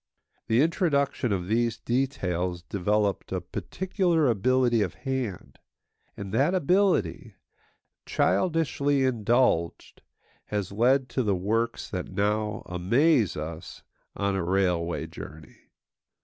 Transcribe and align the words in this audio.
The 0.47 0.63
introduction 0.63 1.31
of 1.31 1.47
these 1.47 1.77
details 1.77 2.63
developed 2.63 3.31
a 3.31 3.39
particular 3.39 4.25
ability 4.29 4.81
of 4.81 4.95
hand; 4.95 5.59
and 6.17 6.33
that 6.33 6.55
ability, 6.55 7.35
childishly 8.07 9.03
indulged, 9.03 10.01
has 10.45 10.71
led 10.71 11.07
to 11.09 11.21
the 11.21 11.35
works 11.35 11.87
that 11.91 12.09
now 12.09 12.63
amaze 12.65 13.37
us 13.37 13.83
on 14.15 14.35
a 14.35 14.43
railway 14.43 15.05
journey. 15.05 15.69